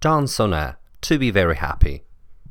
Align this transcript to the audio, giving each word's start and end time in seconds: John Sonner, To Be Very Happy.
John 0.00 0.24
Sonner, 0.24 0.76
To 1.02 1.18
Be 1.18 1.30
Very 1.30 1.56
Happy. 1.56 2.04